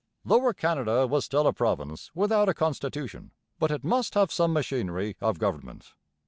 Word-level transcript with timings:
Lower 0.25 0.51
Canada 0.51 1.05
was 1.05 1.25
still 1.25 1.45
a 1.45 1.53
province 1.53 2.09
without 2.15 2.49
a 2.49 2.55
constitution; 2.55 3.33
but 3.59 3.69
it 3.69 3.83
must 3.83 4.15
have 4.15 4.31
some 4.31 4.51
machinery 4.51 5.15
of 5.21 5.37
government. 5.37 5.93